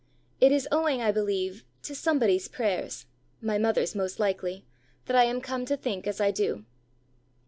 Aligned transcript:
It 0.39 0.51
is 0.51 0.67
owing, 0.71 0.99
I 0.99 1.11
believe, 1.11 1.63
to 1.83 1.93
somebody's 1.93 2.47
prayers 2.47 3.05
(my 3.39 3.59
mother's 3.59 3.93
most 3.93 4.19
likely) 4.19 4.65
that 5.05 5.15
I 5.15 5.25
am 5.25 5.41
come 5.41 5.63
to 5.67 5.77
think 5.77 6.07
as 6.07 6.19
I 6.19 6.31
do." 6.31 6.65